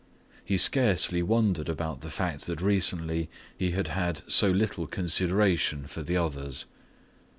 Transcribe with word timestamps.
He 0.43 0.57
scarcely 0.57 1.21
wondered 1.21 1.69
about 1.69 2.01
the 2.01 2.09
fact 2.09 2.47
that 2.47 2.59
recently 2.59 3.29
he 3.55 3.69
had 3.69 3.89
had 3.89 4.23
so 4.25 4.49
little 4.49 4.87
consideration 4.87 5.85
for 5.85 6.01
the 6.01 6.17
others. 6.17 6.65